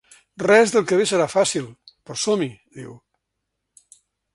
Res 0.43 0.73
del 0.75 0.87
que 0.91 0.97
ve 1.01 1.05
serà 1.11 1.29
fàcil, 1.35 1.69
però 1.91 2.19
som-hi, 2.25 2.51
diu. 2.79 3.01